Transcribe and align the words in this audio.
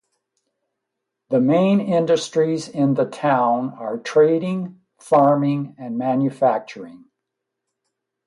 The 1.29 1.39
main 1.39 1.79
industries 1.79 2.67
in 2.67 2.95
the 2.95 3.05
town 3.05 3.73
are 3.75 3.99
trading, 3.99 4.81
farming 4.97 5.75
and 5.77 5.95
manufacturing. 5.95 7.05